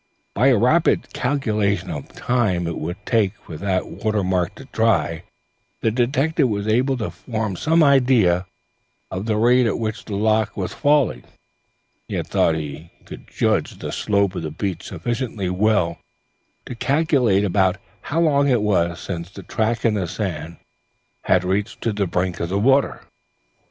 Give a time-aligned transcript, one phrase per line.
[0.33, 5.25] By a rapid calculation of the time it would take for that watermark to dry,
[5.81, 8.47] the detective was able to form some idea
[9.11, 11.27] of the rate at which the loch was falling, and
[12.17, 15.99] he thought he could judge the slope of the beach sufficiently well
[16.65, 20.57] to calculate about how long it was since the track in the sand
[21.25, 23.03] had reached to the brink of the waves.